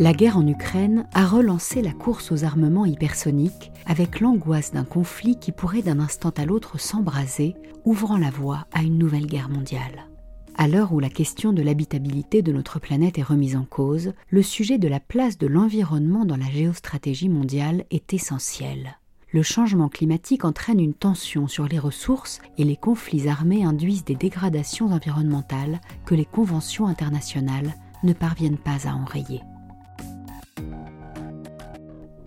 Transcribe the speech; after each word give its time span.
La 0.00 0.12
guerre 0.12 0.36
en 0.36 0.46
Ukraine 0.48 1.06
a 1.14 1.24
relancé 1.24 1.80
la 1.80 1.92
course 1.92 2.32
aux 2.32 2.42
armements 2.42 2.84
hypersoniques 2.84 3.70
avec 3.86 4.18
l'angoisse 4.18 4.72
d'un 4.72 4.82
conflit 4.82 5.38
qui 5.38 5.52
pourrait 5.52 5.82
d'un 5.82 6.00
instant 6.00 6.32
à 6.36 6.44
l'autre 6.44 6.80
s'embraser, 6.80 7.54
ouvrant 7.84 8.16
la 8.16 8.30
voie 8.30 8.66
à 8.72 8.82
une 8.82 8.98
nouvelle 8.98 9.26
guerre 9.26 9.48
mondiale. 9.48 10.08
À 10.56 10.66
l'heure 10.66 10.92
où 10.92 10.98
la 10.98 11.10
question 11.10 11.52
de 11.52 11.62
l'habitabilité 11.62 12.42
de 12.42 12.50
notre 12.50 12.80
planète 12.80 13.18
est 13.18 13.22
remise 13.22 13.54
en 13.54 13.64
cause, 13.64 14.14
le 14.30 14.42
sujet 14.42 14.78
de 14.78 14.88
la 14.88 14.98
place 14.98 15.38
de 15.38 15.46
l'environnement 15.46 16.24
dans 16.24 16.36
la 16.36 16.50
géostratégie 16.50 17.28
mondiale 17.28 17.84
est 17.92 18.12
essentiel. 18.14 18.98
Le 19.30 19.42
changement 19.42 19.88
climatique 19.88 20.44
entraîne 20.44 20.80
une 20.80 20.94
tension 20.94 21.46
sur 21.46 21.68
les 21.68 21.78
ressources 21.78 22.40
et 22.58 22.64
les 22.64 22.76
conflits 22.76 23.28
armés 23.28 23.64
induisent 23.64 24.04
des 24.04 24.16
dégradations 24.16 24.90
environnementales 24.90 25.80
que 26.04 26.16
les 26.16 26.24
conventions 26.24 26.88
internationales 26.88 27.74
ne 28.02 28.12
parviennent 28.12 28.58
pas 28.58 28.88
à 28.88 28.94
enrayer. 28.94 29.42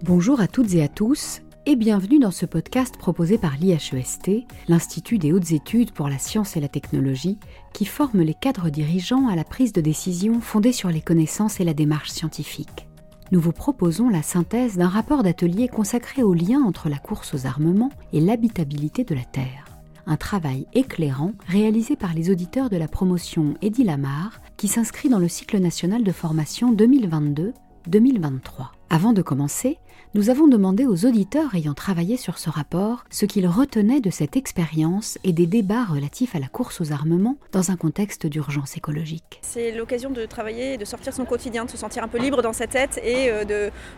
Bonjour 0.03 0.41
à 0.41 0.47
toutes 0.47 0.75
et 0.75 0.83
à 0.83 0.87
tous 0.87 1.41
et 1.65 1.75
bienvenue 1.75 2.19
dans 2.19 2.29
ce 2.29 2.45
podcast 2.45 2.97
proposé 2.97 3.39
par 3.39 3.57
l'IHEST, 3.57 4.29
l'Institut 4.67 5.17
des 5.17 5.33
hautes 5.33 5.53
études 5.53 5.91
pour 5.91 6.07
la 6.07 6.19
science 6.19 6.55
et 6.55 6.59
la 6.59 6.67
technologie, 6.67 7.39
qui 7.73 7.85
forme 7.85 8.21
les 8.21 8.35
cadres 8.35 8.69
dirigeants 8.69 9.27
à 9.27 9.35
la 9.35 9.43
prise 9.43 9.73
de 9.73 9.81
décision 9.81 10.39
fondée 10.39 10.71
sur 10.71 10.89
les 10.89 11.02
connaissances 11.02 11.59
et 11.59 11.63
la 11.63 11.73
démarche 11.73 12.11
scientifique. 12.11 12.88
Nous 13.31 13.41
vous 13.41 13.53
proposons 13.53 14.07
la 14.07 14.21
synthèse 14.21 14.77
d'un 14.77 14.88
rapport 14.88 15.23
d'atelier 15.23 15.67
consacré 15.67 16.21
au 16.21 16.35
lien 16.35 16.61
entre 16.61 16.89
la 16.89 16.99
course 16.99 17.33
aux 17.33 17.47
armements 17.47 17.91
et 18.13 18.21
l'habitabilité 18.21 19.03
de 19.03 19.16
la 19.16 19.25
Terre. 19.25 19.66
Un 20.05 20.16
travail 20.16 20.67
éclairant 20.73 21.31
réalisé 21.47 21.95
par 21.95 22.13
les 22.13 22.29
auditeurs 22.29 22.69
de 22.69 22.77
la 22.77 22.88
promotion 22.88 23.55
Eddie 23.63 23.83
Lamar, 23.83 24.41
qui 24.57 24.67
s'inscrit 24.67 25.09
dans 25.09 25.19
le 25.19 25.27
cycle 25.27 25.57
national 25.57 26.03
de 26.03 26.11
formation 26.11 26.72
2022-2023. 26.72 28.77
Avant 28.89 29.11
de 29.11 29.21
commencer, 29.21 29.80
nous 30.13 30.30
avons 30.30 30.47
demandé 30.47 30.85
aux 30.85 31.05
auditeurs 31.05 31.53
ayant 31.55 31.73
travaillé 31.73 32.16
sur 32.16 32.38
ce 32.38 32.49
rapport 32.49 33.03
ce 33.09 33.25
qu'ils 33.25 33.45
retenaient 33.45 33.99
de 33.99 34.09
cette 34.09 34.38
expérience 34.38 35.17
et 35.25 35.33
des 35.33 35.45
débats 35.45 35.83
relatifs 35.83 36.33
à 36.35 36.39
la 36.39 36.47
course 36.47 36.79
aux 36.79 36.94
armements 36.94 37.35
dans 37.52 37.69
un 37.69 37.75
contexte 37.75 38.25
d'urgence 38.25 38.77
écologique. 38.77 39.39
C'est 39.41 39.73
l'occasion 39.73 40.09
de 40.09 40.25
travailler, 40.25 40.77
de 40.77 40.85
sortir 40.85 41.13
son 41.13 41.25
quotidien, 41.25 41.66
de 41.66 41.69
se 41.69 41.75
sentir 41.75 42.03
un 42.03 42.07
peu 42.07 42.17
libre 42.17 42.41
dans 42.41 42.53
sa 42.53 42.66
tête 42.66 42.99
et 43.03 43.29
euh, 43.29 43.44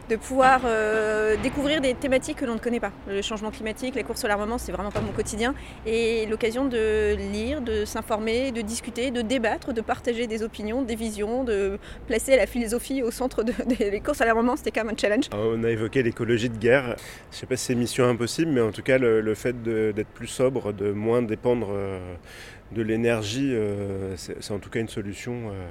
de, 0.09 0.15
pouvoir 0.15 0.61
euh, 0.65 1.37
découvrir 1.43 1.79
des 1.79 1.93
thématiques 1.93 2.37
que 2.37 2.45
l'on 2.45 2.55
ne 2.55 2.59
connaît 2.59 2.79
pas. 2.79 2.91
Le 3.07 3.21
changement 3.21 3.51
climatique, 3.51 3.93
les 3.93 4.03
courses 4.03 4.23
aux 4.23 4.27
armements, 4.27 4.57
c'est 4.57 4.71
vraiment 4.71 4.91
pas 4.91 5.01
mon 5.01 5.11
quotidien. 5.11 5.53
Et 5.85 6.25
l'occasion 6.25 6.65
de 6.65 7.15
lire, 7.31 7.61
de 7.61 7.85
s'informer, 7.85 8.51
de 8.51 8.61
discuter, 8.61 9.11
de 9.11 9.21
débattre, 9.21 9.73
de 9.73 9.81
partager 9.81 10.25
des 10.25 10.41
opinions, 10.41 10.81
des 10.81 10.95
visions, 10.95 11.43
de 11.43 11.77
placer 12.07 12.35
la 12.35 12.47
philosophie 12.47 13.03
au 13.03 13.11
centre 13.11 13.43
des 13.67 14.01
courses 14.01 14.21
à 14.21 14.25
l'armement, 14.25 14.55
un 14.88 14.97
challenge. 14.97 15.25
Ah, 15.31 15.38
on 15.38 15.63
a 15.63 15.69
évoqué 15.69 16.03
l'écologie 16.03 16.49
de 16.49 16.58
guerre. 16.58 16.95
Je 17.31 17.35
ne 17.35 17.39
sais 17.39 17.45
pas 17.45 17.58
si 17.58 17.66
c'est 17.66 17.75
mission 17.75 18.08
impossible, 18.08 18.52
mais 18.52 18.61
en 18.61 18.72
tout 18.72 18.83
cas, 18.83 18.97
le, 18.97 19.33
fait 19.36 19.61
d'être 19.61 20.09
plus 20.09 20.27
sobre, 20.27 20.73
de 20.73 20.91
moins 20.91 21.21
dépendre 21.21 21.69
euh, 21.71 22.16
de 22.71 22.81
l'énergie, 22.81 23.53
euh, 23.53 24.16
c'est 24.16 24.52
en 24.52 24.59
tout 24.59 24.69
cas 24.69 24.80
une 24.80 24.89
solution 24.89 25.49
euh, 25.49 25.66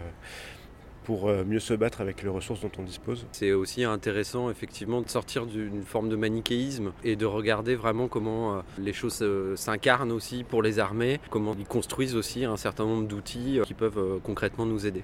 pour 1.04 1.30
mieux 1.46 1.58
se 1.58 1.72
battre 1.72 2.02
avec 2.02 2.22
les 2.22 2.28
ressources 2.28 2.60
dont 2.60 2.70
on 2.78 2.82
dispose. 2.82 3.26
C'est 3.32 3.52
aussi 3.52 3.82
intéressant 3.82 4.50
effectivement 4.50 5.00
de 5.00 5.08
sortir 5.08 5.46
d'une 5.46 5.82
forme 5.82 6.10
de 6.10 6.16
manichéisme 6.16 6.92
et 7.02 7.16
de 7.16 7.24
regarder 7.24 7.76
vraiment 7.76 8.08
comment 8.08 8.62
les 8.78 8.92
choses 8.92 9.24
s'incarnent 9.56 10.12
aussi 10.12 10.44
pour 10.44 10.62
les 10.62 10.78
armées, 10.78 11.18
comment 11.30 11.56
ils 11.58 11.64
construisent 11.64 12.14
aussi 12.14 12.44
un 12.44 12.58
certain 12.58 12.84
nombre 12.84 13.08
d'outils 13.08 13.60
qui 13.64 13.72
peuvent 13.72 14.20
concrètement 14.22 14.66
nous 14.66 14.86
aider. 14.86 15.02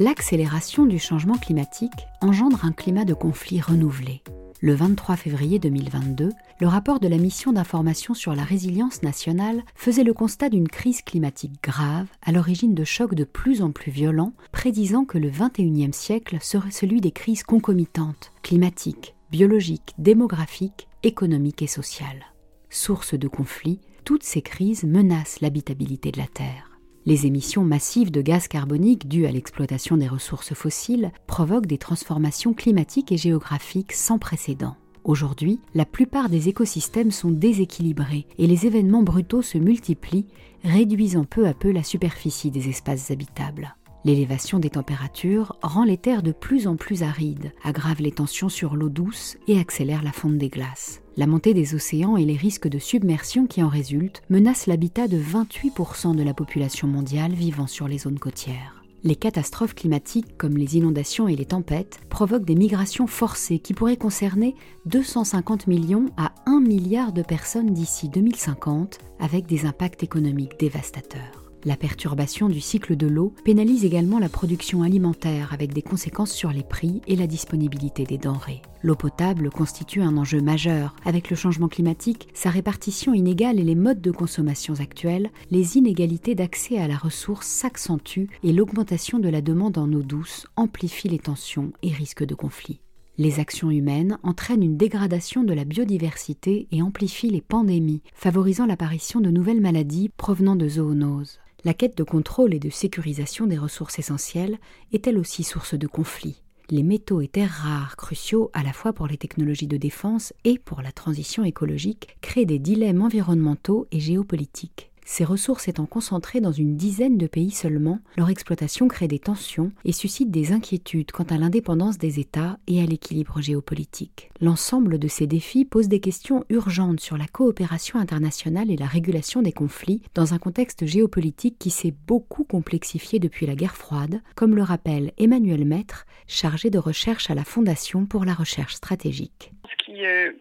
L'accélération 0.00 0.86
du 0.86 0.98
changement 0.98 1.36
climatique 1.36 2.08
engendre 2.22 2.64
un 2.64 2.72
climat 2.72 3.04
de 3.04 3.12
conflit 3.12 3.60
renouvelé. 3.60 4.22
Le 4.62 4.74
23 4.74 5.16
février 5.16 5.58
2022, 5.58 6.30
le 6.58 6.66
rapport 6.66 7.00
de 7.00 7.08
la 7.08 7.18
mission 7.18 7.52
d'information 7.52 8.14
sur 8.14 8.34
la 8.34 8.42
résilience 8.42 9.02
nationale 9.02 9.62
faisait 9.74 10.02
le 10.02 10.14
constat 10.14 10.48
d'une 10.48 10.68
crise 10.68 11.02
climatique 11.02 11.62
grave 11.62 12.06
à 12.22 12.32
l'origine 12.32 12.74
de 12.74 12.84
chocs 12.84 13.14
de 13.14 13.24
plus 13.24 13.60
en 13.60 13.72
plus 13.72 13.92
violents, 13.92 14.32
prédisant 14.52 15.04
que 15.04 15.18
le 15.18 15.30
21e 15.30 15.92
siècle 15.92 16.38
serait 16.40 16.70
celui 16.70 17.02
des 17.02 17.12
crises 17.12 17.42
concomitantes, 17.42 18.32
climatiques, 18.42 19.14
biologiques, 19.30 19.94
démographiques, 19.98 20.88
économiques 21.02 21.60
et 21.60 21.66
sociales. 21.66 22.24
Source 22.70 23.12
de 23.12 23.28
conflits, 23.28 23.80
toutes 24.06 24.24
ces 24.24 24.40
crises 24.40 24.84
menacent 24.84 25.42
l'habitabilité 25.42 26.10
de 26.10 26.18
la 26.18 26.26
Terre. 26.26 26.69
Les 27.06 27.26
émissions 27.26 27.64
massives 27.64 28.10
de 28.10 28.20
gaz 28.20 28.46
carbonique 28.46 29.08
dues 29.08 29.24
à 29.24 29.32
l'exploitation 29.32 29.96
des 29.96 30.08
ressources 30.08 30.52
fossiles 30.52 31.12
provoquent 31.26 31.66
des 31.66 31.78
transformations 31.78 32.52
climatiques 32.52 33.10
et 33.10 33.16
géographiques 33.16 33.92
sans 33.92 34.18
précédent. 34.18 34.76
Aujourd'hui, 35.04 35.60
la 35.74 35.86
plupart 35.86 36.28
des 36.28 36.50
écosystèmes 36.50 37.10
sont 37.10 37.30
déséquilibrés 37.30 38.26
et 38.36 38.46
les 38.46 38.66
événements 38.66 39.02
brutaux 39.02 39.40
se 39.40 39.56
multiplient, 39.56 40.26
réduisant 40.62 41.24
peu 41.24 41.46
à 41.46 41.54
peu 41.54 41.72
la 41.72 41.82
superficie 41.82 42.50
des 42.50 42.68
espaces 42.68 43.10
habitables. 43.10 43.74
L'élévation 44.04 44.58
des 44.58 44.70
températures 44.70 45.56
rend 45.62 45.84
les 45.84 45.98
terres 45.98 46.22
de 46.22 46.32
plus 46.32 46.66
en 46.66 46.76
plus 46.76 47.02
arides, 47.02 47.52
aggrave 47.62 48.00
les 48.00 48.12
tensions 48.12 48.48
sur 48.48 48.74
l'eau 48.74 48.88
douce 48.88 49.36
et 49.46 49.58
accélère 49.58 50.02
la 50.02 50.12
fonte 50.12 50.38
des 50.38 50.48
glaces. 50.48 51.02
La 51.16 51.26
montée 51.26 51.52
des 51.52 51.74
océans 51.74 52.16
et 52.16 52.24
les 52.24 52.36
risques 52.36 52.68
de 52.68 52.78
submersion 52.78 53.46
qui 53.46 53.62
en 53.62 53.68
résultent 53.68 54.22
menacent 54.30 54.66
l'habitat 54.66 55.06
de 55.06 55.18
28% 55.18 56.16
de 56.16 56.22
la 56.22 56.32
population 56.32 56.88
mondiale 56.88 57.32
vivant 57.32 57.66
sur 57.66 57.88
les 57.88 57.98
zones 57.98 58.18
côtières. 58.18 58.82
Les 59.02 59.16
catastrophes 59.16 59.74
climatiques 59.74 60.36
comme 60.36 60.58
les 60.58 60.76
inondations 60.76 61.26
et 61.26 61.36
les 61.36 61.46
tempêtes 61.46 62.00
provoquent 62.10 62.44
des 62.44 62.54
migrations 62.54 63.06
forcées 63.06 63.58
qui 63.58 63.72
pourraient 63.72 63.96
concerner 63.96 64.54
250 64.86 65.66
millions 65.66 66.06
à 66.18 66.32
1 66.46 66.60
milliard 66.60 67.12
de 67.12 67.22
personnes 67.22 67.72
d'ici 67.72 68.08
2050 68.10 68.98
avec 69.18 69.46
des 69.46 69.64
impacts 69.64 70.02
économiques 70.02 70.58
dévastateurs. 70.58 71.39
La 71.66 71.76
perturbation 71.76 72.48
du 72.48 72.60
cycle 72.60 72.96
de 72.96 73.06
l'eau 73.06 73.34
pénalise 73.44 73.84
également 73.84 74.18
la 74.18 74.30
production 74.30 74.82
alimentaire 74.82 75.52
avec 75.52 75.74
des 75.74 75.82
conséquences 75.82 76.32
sur 76.32 76.52
les 76.52 76.62
prix 76.62 77.02
et 77.06 77.16
la 77.16 77.26
disponibilité 77.26 78.04
des 78.04 78.16
denrées. 78.16 78.62
L'eau 78.82 78.94
potable 78.94 79.50
constitue 79.50 80.00
un 80.00 80.16
enjeu 80.16 80.40
majeur. 80.40 80.96
Avec 81.04 81.28
le 81.28 81.36
changement 81.36 81.68
climatique, 81.68 82.28
sa 82.32 82.48
répartition 82.48 83.12
inégale 83.12 83.60
et 83.60 83.64
les 83.64 83.74
modes 83.74 84.00
de 84.00 84.10
consommation 84.10 84.72
actuels, 84.80 85.28
les 85.50 85.76
inégalités 85.76 86.34
d'accès 86.34 86.78
à 86.78 86.88
la 86.88 86.96
ressource 86.96 87.46
s'accentuent 87.46 88.30
et 88.42 88.54
l'augmentation 88.54 89.18
de 89.18 89.28
la 89.28 89.42
demande 89.42 89.76
en 89.76 89.92
eau 89.92 90.02
douce 90.02 90.46
amplifie 90.56 91.08
les 91.08 91.18
tensions 91.18 91.72
et 91.82 91.92
risques 91.92 92.24
de 92.24 92.34
conflits. 92.34 92.80
Les 93.18 93.38
actions 93.38 93.70
humaines 93.70 94.16
entraînent 94.22 94.62
une 94.62 94.78
dégradation 94.78 95.44
de 95.44 95.52
la 95.52 95.64
biodiversité 95.64 96.68
et 96.72 96.80
amplifient 96.80 97.28
les 97.28 97.42
pandémies, 97.42 98.00
favorisant 98.14 98.64
l'apparition 98.64 99.20
de 99.20 99.28
nouvelles 99.28 99.60
maladies 99.60 100.08
provenant 100.16 100.56
de 100.56 100.66
zoonoses. 100.66 101.38
La 101.64 101.74
quête 101.74 101.96
de 101.98 102.04
contrôle 102.04 102.54
et 102.54 102.58
de 102.58 102.70
sécurisation 102.70 103.46
des 103.46 103.58
ressources 103.58 103.98
essentielles 103.98 104.58
est 104.92 105.06
elle 105.06 105.18
aussi 105.18 105.44
source 105.44 105.74
de 105.74 105.86
conflits. 105.86 106.42
Les 106.70 106.82
métaux 106.82 107.20
et 107.20 107.28
terres 107.28 107.50
rares, 107.50 107.96
cruciaux 107.96 108.50
à 108.54 108.62
la 108.62 108.72
fois 108.72 108.92
pour 108.92 109.08
les 109.08 109.18
technologies 109.18 109.66
de 109.66 109.76
défense 109.76 110.32
et 110.44 110.58
pour 110.58 110.80
la 110.82 110.92
transition 110.92 111.44
écologique, 111.44 112.16
créent 112.22 112.46
des 112.46 112.58
dilemmes 112.58 113.02
environnementaux 113.02 113.88
et 113.92 114.00
géopolitiques. 114.00 114.89
Ces 115.04 115.24
ressources 115.24 115.68
étant 115.68 115.86
concentrées 115.86 116.40
dans 116.40 116.52
une 116.52 116.76
dizaine 116.76 117.18
de 117.18 117.26
pays 117.26 117.50
seulement, 117.50 117.98
leur 118.16 118.30
exploitation 118.30 118.88
crée 118.88 119.08
des 119.08 119.18
tensions 119.18 119.72
et 119.84 119.92
suscite 119.92 120.30
des 120.30 120.52
inquiétudes 120.52 121.10
quant 121.12 121.24
à 121.24 121.38
l'indépendance 121.38 121.98
des 121.98 122.20
États 122.20 122.58
et 122.66 122.82
à 122.82 122.86
l'équilibre 122.86 123.40
géopolitique. 123.40 124.30
L'ensemble 124.40 124.98
de 124.98 125.08
ces 125.08 125.26
défis 125.26 125.64
pose 125.64 125.88
des 125.88 126.00
questions 126.00 126.44
urgentes 126.48 127.00
sur 127.00 127.16
la 127.16 127.26
coopération 127.26 127.98
internationale 127.98 128.70
et 128.70 128.76
la 128.76 128.86
régulation 128.86 129.42
des 129.42 129.52
conflits 129.52 130.02
dans 130.14 130.34
un 130.34 130.38
contexte 130.38 130.86
géopolitique 130.86 131.58
qui 131.58 131.70
s'est 131.70 131.94
beaucoup 132.06 132.44
complexifié 132.44 133.18
depuis 133.18 133.46
la 133.46 133.54
guerre 133.54 133.76
froide, 133.76 134.22
comme 134.34 134.54
le 134.54 134.62
rappelle 134.62 135.12
Emmanuel 135.18 135.64
Maître, 135.64 136.06
chargé 136.26 136.70
de 136.70 136.78
recherche 136.78 137.30
à 137.30 137.34
la 137.34 137.44
Fondation 137.44 138.06
pour 138.06 138.24
la 138.24 138.34
recherche 138.34 138.74
stratégique. 138.74 139.52
Euh, 139.88 140.32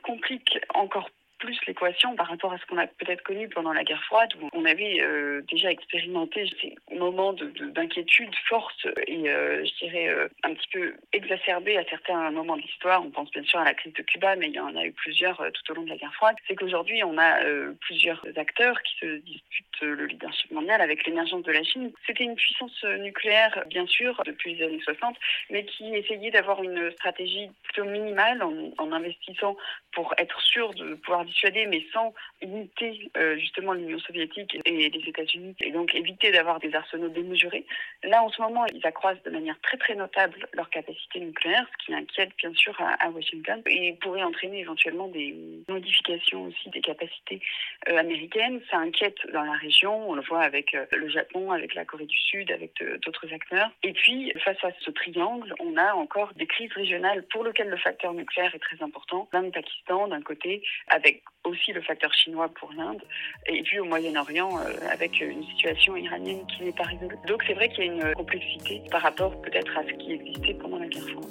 plus 1.40 1.58
l'équation 1.66 2.16
par 2.16 2.28
rapport 2.28 2.54
à 2.54 2.58
ce 2.58 2.66
qu'on 2.66 2.78
a 2.78 2.86
peut-être 2.86 3.24
connu 3.24 3.50
pendant 3.50 3.74
la 3.74 3.84
guerre 3.84 4.04
froide, 4.04 4.30
où 4.42 4.50
on 4.54 4.66
avait 4.66 5.02
euh, 5.02 5.42
déjà 5.50 5.72
expérimenté 5.72 6.50
ces 6.62 6.76
moments 6.96 7.34
d'inquiétude 7.34 8.30
de, 8.30 8.36
force 8.48 8.88
et, 9.08 9.30
euh, 9.30 9.66
je 9.66 9.86
dirais, 9.86 10.10
euh, 10.10 10.28
un 10.44 10.54
petit 10.54 10.68
peu 10.72 10.94
exacerbés 11.14 11.78
à 11.78 11.86
certains 11.86 12.30
moments 12.32 12.58
de 12.58 12.62
l'histoire. 12.62 13.04
On 13.04 13.10
pense 13.10 13.32
bien 13.32 13.44
sûr 13.44 13.60
à 13.60 13.64
la 13.64 13.74
crise 13.74 13.94
de 13.94 14.02
Cuba, 14.04 14.36
mais 14.36 14.48
il 14.48 14.54
y 14.54 14.60
en 14.60 14.76
a 14.76 14.86
eu 14.86 14.92
plusieurs 14.92 15.38
tout 15.38 15.72
au 15.72 15.76
long 15.76 15.84
de 15.84 15.90
la 15.90 15.98
guerre 15.98 16.14
froide. 16.14 16.36
C'est 16.48 16.56
qu'aujourd'hui, 16.56 17.04
on 17.04 17.18
a 17.18 17.40
plusieurs 17.82 18.24
acteurs 18.36 18.82
qui 18.84 18.98
se 19.00 19.18
disputent 19.18 19.82
le 19.82 20.06
leadership 20.06 20.52
mondial 20.52 20.82
avec 20.82 21.06
l'émergence 21.06 21.44
de 21.44 21.52
la 21.52 21.64
Chine. 21.64 21.92
C'était 22.06 22.26
une 22.26 22.36
puissance 22.36 22.84
nucléaire, 23.00 23.64
bien 23.68 23.88
sûr, 23.88 24.22
depuis 24.26 24.56
les 24.56 24.66
années 24.66 24.82
60, 24.84 25.16
mais 25.50 25.64
qui 25.66 25.96
essayait 25.96 26.32
d'avoir 26.32 26.62
une 26.64 26.92
stratégie 26.92 27.50
plutôt 27.64 27.86
minimale 27.86 28.44
en 28.44 28.92
investissant 28.92 29.56
pour 29.94 30.14
être 30.18 30.40
sûr 30.42 30.74
de 30.74 30.96
pouvoir 30.96 31.26
dissuader, 31.30 31.66
mais 31.68 31.84
sans 31.94 32.14
imiter 32.42 33.12
justement 33.38 33.74
l'Union 33.74 34.00
soviétique 34.00 34.58
et 34.66 34.90
les 34.90 35.10
États-Unis, 35.10 35.56
et 35.62 35.72
donc 35.72 35.94
éviter 35.96 36.32
d'avoir 36.32 36.60
des 36.60 36.74
arsenaux 36.76 37.10
démesurés. 37.10 37.66
Là, 38.04 38.24
en 38.24 38.30
ce 38.30 38.42
moment, 38.42 38.66
ils 38.74 38.86
accroissent 38.86 39.22
de 39.24 39.30
manière 39.30 39.60
très 39.62 39.78
très 39.78 39.96
notable 39.96 40.48
leur 40.54 40.70
capacité 40.70 41.20
nucléaire, 41.20 41.66
ce 41.72 41.86
qui 41.86 41.94
inquiète 41.94 42.32
bien 42.38 42.54
sûr 42.54 42.76
à, 42.80 43.10
Washington, 43.10 43.62
et 43.68 43.94
pourrait 44.02 44.24
entraîner 44.24 44.60
éventuellement 44.60 45.08
des 45.08 45.36
modifications 45.68 46.46
aussi 46.46 46.70
des 46.70 46.82
capacités 46.82 47.42
américaines. 47.88 48.62
Ça 48.70 48.78
inquiète 48.78 49.18
dans 49.34 49.44
la 49.44 49.54
région, 49.54 50.10
on 50.10 50.14
le 50.14 50.22
voit 50.22 50.42
avec 50.42 50.76
le 50.92 51.10
Japon, 51.10 51.52
avec 51.52 51.76
la 51.76 51.86
Corée 51.86 52.06
du 52.06 52.18
Sud, 52.18 52.52
avec 52.52 52.72
d'autres 53.02 53.32
acteurs. 53.34 53.72
Et 53.84 53.94
puis, 53.94 54.32
face 54.44 54.64
à 54.64 54.72
ce 54.80 54.92
triangle, 54.92 55.54
on 55.60 55.78
a 55.78 55.94
encore 55.94 56.34
des 56.36 56.48
crises 56.48 56.72
régionales 56.74 57.24
pour 57.32 57.44
lesquelles 57.44 57.70
le 57.70 57.78
facteur 57.78 58.14
nucléaire 58.14 58.54
est 58.54 58.60
très 58.60 58.82
important. 58.84 59.28
L'Inde, 59.34 59.52
Pakistan 59.54 60.08
d'un 60.08 60.22
côté, 60.22 60.64
avec 60.88 61.19
aussi 61.44 61.72
le 61.72 61.82
facteur 61.82 62.14
chinois 62.14 62.50
pour 62.50 62.72
l'Inde, 62.74 63.02
et 63.48 63.62
puis 63.64 63.80
au 63.80 63.86
Moyen-Orient 63.86 64.60
euh, 64.60 64.74
avec 64.92 65.20
une 65.20 65.44
situation 65.46 65.96
iranienne 65.96 66.46
qui 66.48 66.64
n'est 66.64 66.72
pas 66.72 66.84
résolue. 66.84 67.18
Donc 67.28 67.44
c'est 67.48 67.54
vrai 67.54 67.70
qu'il 67.70 67.86
y 67.86 67.90
a 67.90 67.94
une 67.94 68.14
complexité 68.14 68.82
par 68.92 69.02
rapport 69.02 69.40
peut-être 69.42 69.78
à 69.78 69.84
ce 69.84 69.94
qui 69.94 70.14
existait 70.14 70.54
pendant 70.56 70.80
la 70.80 70.88
guerre 70.88 71.08
froide. 71.10 71.26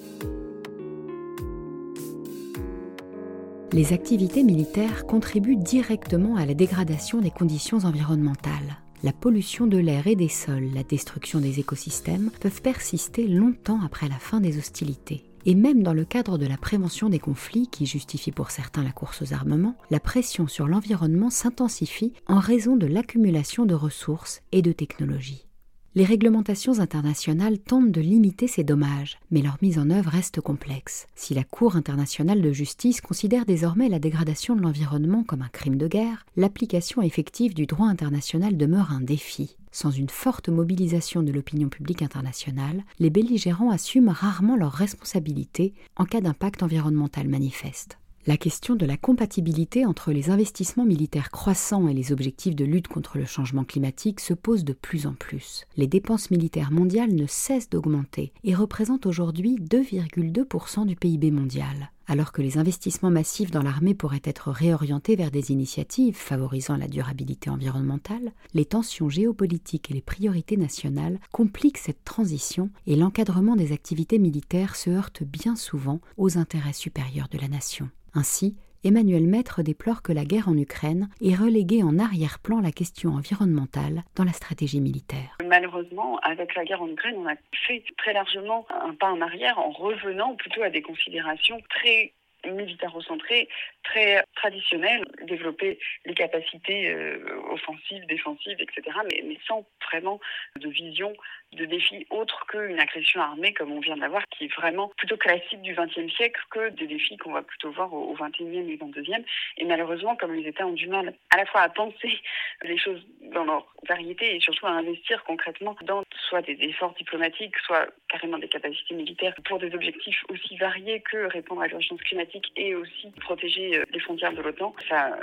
Les 3.73 3.93
activités 3.93 4.43
militaires 4.43 5.07
contribuent 5.07 5.57
directement 5.57 6.37
à 6.37 6.47
la 6.47 6.55
dégradation 6.55 7.21
des 7.21 7.31
conditions 7.31 7.79
environnementales 7.85 8.79
la 9.05 9.13
pollution 9.13 9.67
de 9.67 9.79
l'air 9.79 10.07
et 10.07 10.17
des 10.17 10.29
sols, 10.29 10.71
la 10.75 10.83
destruction 10.83 11.39
des 11.39 11.61
écosystèmes 11.61 12.31
peuvent 12.41 12.63
persister 12.63 13.29
longtemps 13.29 13.81
après 13.85 14.09
la 14.09 14.17
fin 14.17 14.41
des 14.41 14.59
hostilités. 14.59 15.28
Et 15.47 15.55
même 15.55 15.83
dans 15.83 15.95
le 15.95 16.05
cadre 16.05 16.39
de 16.39 16.47
la 16.47 16.57
prévention 16.57 17.09
des 17.09 17.19
conflits, 17.19 17.69
qui 17.69 17.87
justifie 17.87 18.33
pour 18.33 18.51
certains 18.51 18.85
la 18.85 18.93
course 18.93 19.23
aux 19.23 19.33
armements, 19.33 19.77
la 19.91 20.01
pression 20.01 20.47
sur 20.47 20.69
l'environnement 20.69 21.31
s'intensifie 21.31 22.13
en 22.27 22.39
raison 22.39 22.77
de 22.77 22.87
l'accumulation 22.87 23.67
de 23.67 23.75
ressources 23.75 24.43
et 24.53 24.63
de 24.63 24.73
technologies. 24.73 25.48
Les 25.95 26.05
réglementations 26.05 26.81
internationales 26.81 27.59
tentent 27.59 27.91
de 27.91 28.01
limiter 28.03 28.47
ces 28.47 28.63
dommages, 28.63 29.19
mais 29.31 29.41
leur 29.41 29.57
mise 29.63 29.79
en 29.79 29.89
œuvre 29.89 30.11
reste 30.11 30.41
complexe. 30.41 31.07
Si 31.15 31.33
la 31.33 31.45
Cour 31.45 31.77
internationale 31.77 32.43
de 32.43 32.53
justice 32.53 33.01
considère 33.01 33.47
désormais 33.47 33.89
la 33.89 33.99
dégradation 33.99 34.55
de 34.55 34.61
l'environnement 34.61 35.25
comme 35.25 35.41
un 35.43 35.49
crime 35.49 35.77
de 35.77 35.89
guerre, 35.89 36.27
l'application 36.37 37.01
effective 37.01 37.55
du 37.55 37.65
droit 37.67 37.89
international 37.89 38.59
demeure 38.59 38.93
un 38.93 39.01
défi. 39.01 39.57
Sans 39.73 39.91
une 39.91 40.11
forte 40.11 40.51
mobilisation 40.51 41.23
de 41.23 41.33
l'opinion 41.33 41.69
publique 41.69 42.03
internationale, 42.03 42.85
les 42.99 43.11
belligérants 43.11 43.71
assument 43.71 44.11
rarement 44.11 44.57
leurs 44.57 44.73
responsabilités 44.73 45.73
en 45.97 46.05
cas 46.05 46.21
d'impact 46.21 46.63
environnemental 46.63 47.29
manifeste. 47.29 47.98
La 48.27 48.37
question 48.37 48.75
de 48.75 48.85
la 48.85 48.97
compatibilité 48.97 49.87
entre 49.87 50.13
les 50.13 50.29
investissements 50.29 50.85
militaires 50.85 51.31
croissants 51.31 51.89
et 51.89 51.95
les 51.95 52.13
objectifs 52.13 52.55
de 52.55 52.65
lutte 52.65 52.89
contre 52.89 53.17
le 53.17 53.25
changement 53.25 53.65
climatique 53.65 54.21
se 54.21 54.35
pose 54.35 54.65
de 54.65 54.75
plus 54.75 55.07
en 55.07 55.15
plus. 55.15 55.65
Les 55.77 55.87
dépenses 55.87 56.31
militaires 56.31 56.71
mondiales 56.71 57.15
ne 57.15 57.27
cessent 57.27 57.71
d'augmenter 57.71 58.33
et 58.45 58.55
représentent 58.55 59.07
aujourd'hui 59.07 59.57
2,2% 59.57 60.85
du 60.85 60.97
PIB 60.97 61.31
mondial. 61.31 61.91
Alors 62.11 62.33
que 62.33 62.41
les 62.41 62.57
investissements 62.57 63.11
massifs 63.11 63.51
dans 63.51 63.63
l'armée 63.63 63.95
pourraient 63.95 64.23
être 64.25 64.51
réorientés 64.51 65.15
vers 65.15 65.31
des 65.31 65.53
initiatives 65.53 66.17
favorisant 66.17 66.79
la 66.79 66.89
durabilité 66.89 67.51
environnementale, 67.51 68.33
les 68.55 68.65
tensions 68.65 69.11
géopolitiques 69.11 69.91
et 69.91 69.95
les 69.95 70.01
priorités 70.01 70.57
nationales 70.57 71.21
compliquent 71.33 71.77
cette 71.77 72.05
transition 72.05 72.71
et 72.87 72.97
l'encadrement 72.97 73.57
des 73.57 73.73
activités 73.73 74.19
militaires 74.19 74.75
se 74.75 74.89
heurte 74.89 75.23
bien 75.23 75.55
souvent 75.55 76.01
aux 76.17 76.39
intérêts 76.39 76.73
supérieurs 76.73 77.29
de 77.29 77.37
la 77.37 77.49
nation. 77.49 77.91
Ainsi, 78.15 78.57
Emmanuel 78.85 79.27
Maître 79.27 79.63
déplore 79.63 80.03
que 80.03 80.13
la 80.13 80.25
guerre 80.25 80.49
en 80.49 80.57
Ukraine 80.57 81.09
ait 81.21 81.35
relégué 81.35 81.83
en 81.83 81.99
arrière-plan 81.99 82.61
la 82.61 82.71
question 82.71 83.11
environnementale 83.11 84.05
dans 84.15 84.25
la 84.25 84.33
stratégie 84.33 84.81
militaire. 84.81 85.37
Malheureusement, 85.45 86.19
avec 86.23 86.55
la 86.55 86.65
guerre 86.65 86.83
en 86.83 86.89
Ukraine, 86.89 87.17
on 87.19 87.27
a 87.27 87.35
fait 87.67 87.83
très 87.97 88.13
largement 88.13 88.67
un 88.71 88.95
pas 88.95 89.11
en 89.11 89.21
arrière 89.21 89.59
en 89.59 89.71
revenant 89.71 90.37
plutôt 90.37 90.63
à 90.63 90.71
des 90.71 90.83
considérations 90.83 91.59
très 91.69 92.13
militaro-centrées, 92.47 93.49
très 93.85 94.23
traditionnelles, 94.37 95.05
développer 95.23 95.79
les 96.05 96.15
capacités 96.15 96.91
euh, 96.91 97.19
offensives, 97.51 98.05
défensives, 98.07 98.61
etc., 98.61 98.97
mais, 99.05 99.39
sans 99.47 99.67
vraiment 99.91 100.21
de 100.57 100.69
vision 100.69 101.13
de 101.53 101.65
défis 101.65 102.07
autres 102.11 102.47
qu'une 102.47 102.79
agression 102.79 103.21
armée 103.21 103.55
comme 103.55 103.73
on 103.73 103.81
vient 103.81 103.97
d'avoir, 103.97 104.23
qui 104.29 104.45
est 104.45 104.55
vraiment 104.55 104.89
plutôt 104.97 105.17
classique 105.17 105.63
du 105.63 105.75
XXe 105.75 106.13
siècle 106.15 106.41
que 106.51 106.69
des 106.71 106.87
défis 106.87 107.17
qu'on 107.17 107.33
va 107.33 107.43
plutôt 107.43 107.71
voir 107.71 107.93
au 107.93 108.15
XXIe 108.15 108.71
et 108.71 108.77
XXIe. 108.77 109.25
Et 109.57 109.65
malheureusement, 109.65 110.17
comme 110.17 110.35
les 110.35 110.47
États 110.47 110.67
ont 110.67 110.73
du 110.73 110.89
mal 110.89 111.15
à 111.31 111.39
la 111.39 111.47
fois 111.47 111.63
à 111.63 111.69
penser 111.69 112.21
les 112.63 112.79
choses 112.79 113.03
dans 113.33 113.45
leur 113.45 113.67
variété 113.89 114.37
et 114.37 114.41
surtout 114.41 114.67
à 114.67 114.71
investir 114.71 115.25
concrètement 115.25 115.77
dans 115.83 116.03
soit 116.29 116.43
des 116.43 116.59
efforts 116.61 116.95
diplomatiques, 116.95 117.57
soit 117.65 117.89
carrément 118.09 118.39
des 118.39 118.49
capacités 118.49 118.95
militaires 118.95 119.35
pour 119.45 119.59
des 119.59 119.75
objectifs 119.75 120.23
aussi 120.29 120.57
variés 120.57 121.01
que 121.01 121.27
répondre 121.27 121.63
à 121.63 121.67
l'urgence 121.67 122.01
climatique 122.01 122.28
et 122.57 122.75
aussi 122.75 123.11
protéger 123.21 123.79
euh, 123.79 123.85
les 123.93 124.01
frontières 124.01 124.33
de 124.33 124.43
l'OTAN, 124.43 124.75
ça 124.89 125.19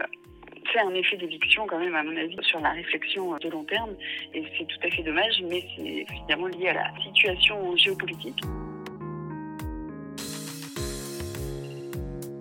fait 0.72 0.80
un 0.80 0.94
effet 0.94 1.18
d'éviction 1.18 1.68
quand 1.68 1.80
même 1.80 1.96
à 1.96 2.04
mon 2.04 2.16
avis 2.18 2.38
sur 2.42 2.60
la 2.60 2.72
réflexion 2.72 3.38
de 3.38 3.50
long 3.50 3.64
terme 3.64 3.96
et 4.34 4.44
c'est 4.58 4.66
tout 4.66 4.80
à 4.84 4.90
fait 4.90 5.04
dommage 5.04 5.42
mais 5.50 5.64
c'est 5.76 6.06
évidemment 6.12 6.48
lié 6.48 6.70
à 6.70 6.74
la 6.74 7.04
situation 7.04 7.76
géopolitique. 7.78 8.42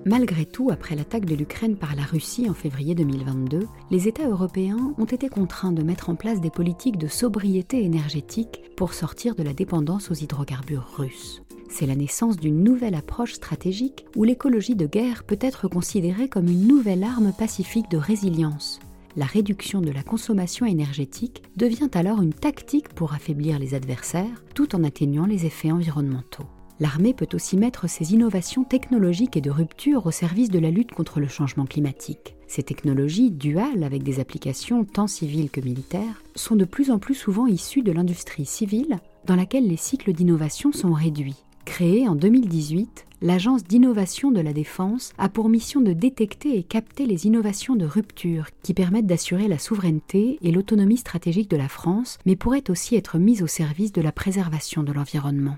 Malgré 0.07 0.45
tout, 0.45 0.69
après 0.71 0.97
l'attaque 0.97 1.25
de 1.25 1.35
l'Ukraine 1.35 1.79
par 1.79 1.97
la 1.97 2.03
Russie 2.03 2.51
en 2.51 2.53
février 2.53 2.95
2022, 2.95 3.61
les 3.91 4.07
États 4.07 4.29
européens 4.29 4.95
ont 4.99 5.07
été 5.07 5.31
contraints 5.31 5.73
de 5.73 5.83
mettre 5.83 6.11
en 6.11 6.15
place 6.15 6.43
des 6.43 6.51
politiques 6.51 6.99
de 6.99 7.07
sobriété 7.07 7.83
énergétique 7.83 8.61
pour 8.77 8.93
sortir 8.93 9.35
de 9.35 9.43
la 9.43 9.55
dépendance 9.55 10.11
aux 10.11 10.15
hydrocarbures 10.15 10.87
russes. 10.99 11.44
C'est 11.77 11.87
la 11.87 11.97
naissance 11.97 12.37
d'une 12.37 12.63
nouvelle 12.63 12.95
approche 12.95 13.33
stratégique 13.33 14.07
où 14.15 14.23
l'écologie 14.23 14.77
de 14.77 14.87
guerre 14.87 15.25
peut 15.25 15.41
être 15.41 15.67
considérée 15.67 16.29
comme 16.29 16.47
une 16.47 16.69
nouvelle 16.69 17.03
arme 17.03 17.33
pacifique 17.37 17.91
de 17.91 17.97
résilience. 17.97 18.79
La 19.17 19.25
réduction 19.25 19.81
de 19.81 19.91
la 19.91 20.05
consommation 20.05 20.67
énergétique 20.67 21.43
devient 21.57 21.91
alors 21.95 22.23
une 22.23 22.33
tactique 22.33 22.91
pour 22.91 23.13
affaiblir 23.13 23.59
les 23.59 23.75
adversaires 23.75 24.45
tout 24.55 24.77
en 24.77 24.85
atténuant 24.85 25.27
les 25.27 25.47
effets 25.47 25.73
environnementaux. 25.73 26.47
L'armée 26.79 27.13
peut 27.13 27.27
aussi 27.33 27.57
mettre 27.57 27.89
ses 27.89 28.15
innovations 28.15 28.63
technologiques 28.63 29.37
et 29.37 29.41
de 29.41 29.51
rupture 29.51 30.07
au 30.07 30.13
service 30.13 30.51
de 30.51 30.61
la 30.61 30.71
lutte 30.71 30.93
contre 30.93 31.19
le 31.19 31.27
changement 31.27 31.67
climatique. 31.67 32.37
Ces 32.47 32.63
technologies, 32.63 33.33
duales 33.33 33.83
avec 33.83 34.05
des 34.05 34.21
applications 34.21 34.85
tant 34.85 35.09
civiles 35.09 35.51
que 35.51 35.61
militaires, 35.61 36.23
sont 36.37 36.55
de 36.55 36.67
plus 36.67 36.93
en 36.93 37.01
plus 37.01 37.17
souvent 37.17 37.49
issues 37.49 37.83
de 37.83 37.91
l'industrie 37.91 38.47
civile, 38.47 39.01
dans 39.27 39.35
laquelle 39.35 39.67
les 39.67 39.77
cycles 39.77 40.13
d'innovation 40.13 40.71
sont 40.71 40.93
réduits. 40.93 41.43
Créée 41.65 42.07
en 42.09 42.15
2018, 42.15 43.07
l'Agence 43.23 43.65
d'innovation 43.65 44.31
de 44.31 44.41
la 44.41 44.53
défense 44.53 45.13
a 45.19 45.29
pour 45.29 45.49
mission 45.49 45.81
de 45.81 45.93
détecter 45.93 46.59
et 46.59 46.63
capter 46.63 47.07
les 47.07 47.27
innovations 47.27 47.75
de 47.75 47.87
rupture 47.87 48.49
qui 48.63 48.75
permettent 48.75 49.07
d'assurer 49.07 49.49
la 49.49 49.59
souveraineté 49.59 50.39
et 50.43 50.53
l'autonomie 50.53 50.99
stratégique 50.99 51.51
de 51.51 51.57
la 51.57 51.69
France, 51.69 52.19
mais 52.27 52.37
pourraient 52.37 52.71
aussi 52.71 52.97
être 52.97 53.19
mises 53.19 53.43
au 53.43 53.47
service 53.47 53.93
de 53.93 54.03
la 54.03 54.13
préservation 54.13 54.83
de 54.83 54.93
l'environnement. 54.93 55.57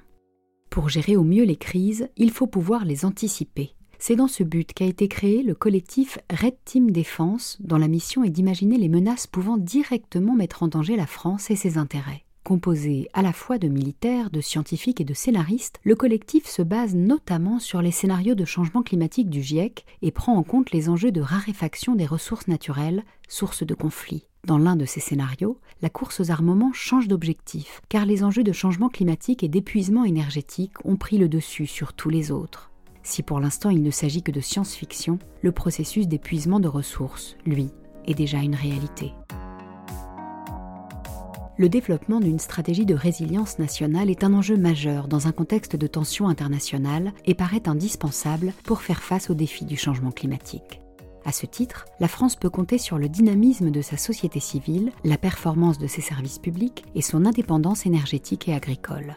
Pour 0.70 0.88
gérer 0.88 1.16
au 1.16 1.24
mieux 1.24 1.44
les 1.44 1.56
crises, 1.56 2.08
il 2.16 2.30
faut 2.30 2.46
pouvoir 2.46 2.84
les 2.84 3.04
anticiper. 3.04 3.74
C'est 3.98 4.16
dans 4.16 4.28
ce 4.28 4.44
but 4.44 4.72
qu'a 4.72 4.84
été 4.84 5.08
créé 5.08 5.42
le 5.42 5.54
collectif 5.54 6.18
Red 6.30 6.56
Team 6.64 6.90
Défense, 6.90 7.56
dont 7.60 7.78
la 7.78 7.88
mission 7.88 8.22
est 8.24 8.30
d'imaginer 8.30 8.76
les 8.76 8.88
menaces 8.88 9.26
pouvant 9.26 9.56
directement 9.56 10.34
mettre 10.34 10.62
en 10.62 10.68
danger 10.68 10.96
la 10.96 11.06
France 11.06 11.50
et 11.50 11.56
ses 11.56 11.78
intérêts. 11.78 12.25
Composé 12.46 13.08
à 13.12 13.22
la 13.22 13.32
fois 13.32 13.58
de 13.58 13.66
militaires, 13.66 14.30
de 14.30 14.40
scientifiques 14.40 15.00
et 15.00 15.04
de 15.04 15.14
scénaristes, 15.14 15.80
le 15.82 15.96
collectif 15.96 16.46
se 16.46 16.62
base 16.62 16.94
notamment 16.94 17.58
sur 17.58 17.82
les 17.82 17.90
scénarios 17.90 18.36
de 18.36 18.44
changement 18.44 18.84
climatique 18.84 19.28
du 19.28 19.42
GIEC 19.42 19.84
et 20.00 20.12
prend 20.12 20.36
en 20.36 20.44
compte 20.44 20.70
les 20.70 20.88
enjeux 20.88 21.10
de 21.10 21.20
raréfaction 21.20 21.96
des 21.96 22.06
ressources 22.06 22.46
naturelles, 22.46 23.02
source 23.26 23.66
de 23.66 23.74
conflits. 23.74 24.28
Dans 24.44 24.58
l'un 24.58 24.76
de 24.76 24.84
ces 24.84 25.00
scénarios, 25.00 25.58
la 25.82 25.90
course 25.90 26.20
aux 26.20 26.30
armements 26.30 26.72
change 26.72 27.08
d'objectif, 27.08 27.80
car 27.88 28.06
les 28.06 28.22
enjeux 28.22 28.44
de 28.44 28.52
changement 28.52 28.90
climatique 28.90 29.42
et 29.42 29.48
d'épuisement 29.48 30.04
énergétique 30.04 30.74
ont 30.84 30.94
pris 30.94 31.18
le 31.18 31.28
dessus 31.28 31.66
sur 31.66 31.94
tous 31.94 32.10
les 32.10 32.30
autres. 32.30 32.70
Si 33.02 33.24
pour 33.24 33.40
l'instant 33.40 33.70
il 33.70 33.82
ne 33.82 33.90
s'agit 33.90 34.22
que 34.22 34.30
de 34.30 34.40
science-fiction, 34.40 35.18
le 35.42 35.50
processus 35.50 36.06
d'épuisement 36.06 36.60
de 36.60 36.68
ressources, 36.68 37.36
lui, 37.44 37.70
est 38.06 38.14
déjà 38.14 38.38
une 38.38 38.54
réalité 38.54 39.14
le 41.58 41.68
développement 41.68 42.20
d'une 42.20 42.38
stratégie 42.38 42.86
de 42.86 42.94
résilience 42.94 43.58
nationale 43.58 44.10
est 44.10 44.24
un 44.24 44.34
enjeu 44.34 44.56
majeur 44.56 45.08
dans 45.08 45.26
un 45.26 45.32
contexte 45.32 45.76
de 45.76 45.86
tension 45.86 46.28
internationale 46.28 47.12
et 47.24 47.34
paraît 47.34 47.68
indispensable 47.68 48.52
pour 48.64 48.82
faire 48.82 49.02
face 49.02 49.30
aux 49.30 49.34
défis 49.34 49.64
du 49.64 49.76
changement 49.76 50.10
climatique. 50.10 50.80
À 51.24 51.32
ce 51.32 51.46
titre, 51.46 51.86
la 51.98 52.08
France 52.08 52.36
peut 52.36 52.50
compter 52.50 52.78
sur 52.78 52.98
le 52.98 53.08
dynamisme 53.08 53.70
de 53.70 53.80
sa 53.80 53.96
société 53.96 54.38
civile, 54.38 54.92
la 55.02 55.18
performance 55.18 55.78
de 55.78 55.86
ses 55.86 56.02
services 56.02 56.38
publics 56.38 56.84
et 56.94 57.02
son 57.02 57.24
indépendance 57.24 57.86
énergétique 57.86 58.48
et 58.48 58.54
agricole. 58.54 59.16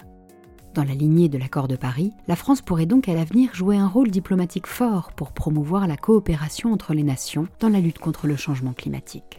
Dans 0.74 0.84
la 0.84 0.94
lignée 0.94 1.30
de 1.30 1.38
l'accord 1.38 1.68
de 1.68 1.76
Paris, 1.76 2.14
la 2.28 2.36
France 2.36 2.62
pourrait 2.62 2.86
donc 2.86 3.10
à 3.10 3.14
l'avenir 3.14 3.54
jouer 3.54 3.78
un 3.78 3.88
rôle 3.88 4.10
diplomatique 4.10 4.68
fort 4.68 5.12
pour 5.12 5.34
promouvoir 5.34 5.88
la 5.88 5.98
coopération 5.98 6.72
entre 6.72 6.94
les 6.94 7.04
nations 7.04 7.48
dans 7.60 7.70
la 7.70 7.80
lutte 7.80 8.00
contre 8.00 8.28
le 8.28 8.36
changement 8.36 8.74
climatique. 8.74 9.39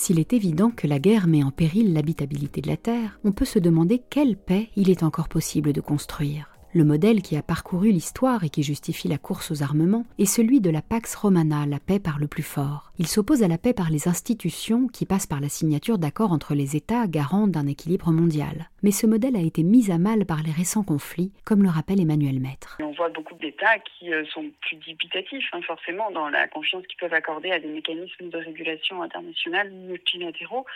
S'il 0.00 0.20
est 0.20 0.32
évident 0.32 0.70
que 0.70 0.86
la 0.86 1.00
guerre 1.00 1.26
met 1.26 1.42
en 1.42 1.50
péril 1.50 1.92
l'habitabilité 1.92 2.60
de 2.60 2.68
la 2.68 2.76
Terre, 2.76 3.18
on 3.24 3.32
peut 3.32 3.44
se 3.44 3.58
demander 3.58 4.00
quelle 4.08 4.36
paix 4.36 4.70
il 4.76 4.90
est 4.90 5.02
encore 5.02 5.28
possible 5.28 5.72
de 5.72 5.80
construire. 5.80 6.57
Le 6.74 6.84
modèle 6.84 7.22
qui 7.22 7.34
a 7.34 7.42
parcouru 7.42 7.90
l'histoire 7.90 8.44
et 8.44 8.50
qui 8.50 8.62
justifie 8.62 9.08
la 9.08 9.16
course 9.16 9.50
aux 9.50 9.62
armements 9.62 10.04
est 10.18 10.26
celui 10.26 10.60
de 10.60 10.68
la 10.68 10.82
Pax 10.82 11.14
Romana, 11.14 11.64
la 11.66 11.78
paix 11.80 11.98
par 11.98 12.18
le 12.18 12.28
plus 12.28 12.42
fort. 12.42 12.92
Il 12.98 13.06
s'oppose 13.06 13.42
à 13.42 13.48
la 13.48 13.56
paix 13.56 13.72
par 13.72 13.88
les 13.90 14.06
institutions 14.06 14.86
qui 14.86 15.06
passent 15.06 15.26
par 15.26 15.40
la 15.40 15.48
signature 15.48 15.96
d'accords 15.96 16.30
entre 16.30 16.54
les 16.54 16.76
États 16.76 17.06
garants 17.06 17.46
d'un 17.46 17.66
équilibre 17.66 18.12
mondial. 18.12 18.68
Mais 18.82 18.90
ce 18.90 19.06
modèle 19.06 19.34
a 19.34 19.40
été 19.40 19.62
mis 19.62 19.90
à 19.90 19.96
mal 19.96 20.26
par 20.26 20.42
les 20.42 20.52
récents 20.52 20.84
conflits, 20.84 21.32
comme 21.46 21.62
le 21.62 21.70
rappelle 21.70 22.02
Emmanuel 22.02 22.38
Maître. 22.38 22.76
On 22.80 22.92
voit 22.92 23.08
beaucoup 23.08 23.34
d'États 23.36 23.78
qui 23.78 24.12
euh, 24.12 24.26
sont 24.26 24.44
plus 24.60 24.76
dubitatifs, 24.76 25.48
hein, 25.52 25.62
forcément, 25.62 26.10
dans 26.10 26.28
la 26.28 26.48
confiance 26.48 26.86
qu'ils 26.86 26.98
peuvent 26.98 27.14
accorder 27.14 27.50
à 27.50 27.60
des 27.60 27.68
mécanismes 27.68 28.28
de 28.28 28.36
régulation 28.36 29.00
internationale 29.02 29.70
multilatéraux, 29.70 30.66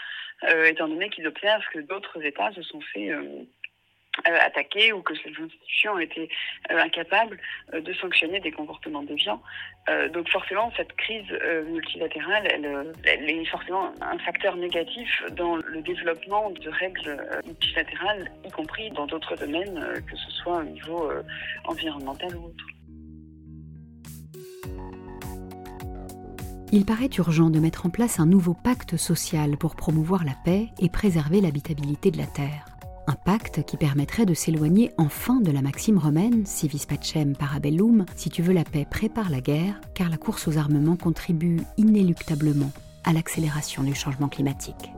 euh, 0.48 0.64
étant 0.64 0.88
donné 0.88 1.10
qu'ils 1.10 1.26
observent 1.26 1.68
que 1.70 1.80
d'autres 1.80 2.24
États 2.24 2.50
se 2.52 2.62
sont 2.62 2.80
fait 2.80 3.10
euh, 3.10 3.44
euh, 4.28 4.92
ou 4.92 5.02
que 5.02 5.14
ces 5.14 5.30
institutions 5.30 5.98
été 5.98 6.28
euh, 6.70 6.78
incapables 6.78 7.38
euh, 7.72 7.80
de 7.80 7.92
sanctionner 7.94 8.40
des 8.40 8.52
comportements 8.52 9.02
déviants. 9.02 9.42
donc 10.12 10.28
forcément, 10.28 10.70
cette 10.76 10.92
crise 10.92 11.30
multilatérale, 11.66 12.46
elle, 12.52 12.94
elle, 13.04 13.28
est 13.28 13.44
forcément 13.46 13.92
un 14.00 14.18
facteur 14.18 14.54
négatif 14.56 15.10
dans 15.32 15.56
le 15.56 15.82
développement 15.82 16.50
de 16.50 16.70
règles 16.70 17.16
multilatérales, 17.44 18.30
y 18.44 18.50
compris 18.50 18.90
dans 18.92 19.06
d'autres 19.06 19.34
domaines, 19.36 19.80
que 20.08 20.16
ce 20.16 20.30
soit 20.30 20.58
au 20.58 20.64
niveau 20.64 21.10
environnemental 21.64 22.36
ou 22.36 22.44
autre. 22.46 22.66
Il 26.70 26.86
paraît 26.86 27.10
urgent 27.18 27.50
de 27.50 27.58
mettre 27.58 27.86
en 27.86 27.90
place 27.90 28.20
un 28.20 28.26
nouveau 28.26 28.54
pacte 28.54 28.96
social 28.96 29.58
pour 29.58 29.74
promouvoir 29.74 30.24
la 30.24 30.36
paix 30.44 30.68
et 30.78 30.88
préserver 30.88 31.40
l'habitabilité 31.40 32.10
de 32.12 32.18
la 32.18 32.26
Terre. 32.26 32.71
Un 33.08 33.14
pacte 33.14 33.64
qui 33.64 33.76
permettrait 33.76 34.26
de 34.26 34.34
s'éloigner 34.34 34.92
enfin 34.96 35.40
de 35.40 35.50
la 35.50 35.60
maxime 35.60 35.98
romaine, 35.98 36.46
si 36.46 36.68
vis 36.68 36.86
pacem 36.86 37.34
parabellum, 37.34 38.06
si 38.14 38.30
tu 38.30 38.42
veux 38.42 38.52
la 38.52 38.62
paix, 38.62 38.86
prépare 38.88 39.28
la 39.28 39.40
guerre, 39.40 39.80
car 39.94 40.08
la 40.08 40.16
course 40.16 40.46
aux 40.46 40.56
armements 40.56 40.96
contribue 40.96 41.60
inéluctablement 41.76 42.70
à 43.02 43.12
l'accélération 43.12 43.82
du 43.82 43.94
changement 43.94 44.28
climatique. 44.28 44.92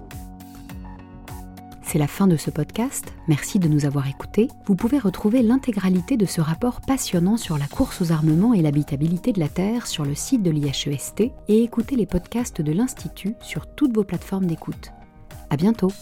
C'est 1.83 1.99
la 1.99 2.07
fin 2.07 2.27
de 2.27 2.37
ce 2.37 2.51
podcast, 2.51 3.15
merci 3.27 3.59
de 3.59 3.69
nous 3.69 3.87
avoir 3.87 4.07
écoutés. 4.07 4.49
Vous 4.67 4.75
pouvez 4.75 4.99
retrouver 4.99 5.43
l'intégralité 5.43 6.17
de 6.17 6.27
ce 6.27 6.41
rapport 6.41 6.81
passionnant 6.81 7.37
sur 7.37 7.57
la 7.57 7.69
course 7.69 8.03
aux 8.03 8.13
armements 8.13 8.53
et 8.53 8.63
l'habitabilité 8.63 9.33
de 9.33 9.41
la 9.41 9.49
Terre 9.49 9.87
sur 9.87 10.05
le 10.05 10.15
site 10.15 10.43
de 10.43 10.51
l'IHEST 10.51 11.21
et 11.49 11.63
écouter 11.63 11.97
les 11.97 12.07
podcasts 12.07 12.61
de 12.61 12.73
l'Institut 12.73 13.35
sur 13.41 13.67
toutes 13.67 13.95
vos 13.95 14.05
plateformes 14.05 14.47
d'écoute. 14.47 14.91
À 15.51 15.57
bientôt! 15.57 15.93